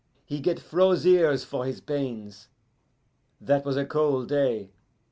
[0.25, 2.47] He get froze ears for his pains
[3.39, 4.71] that was a cold day.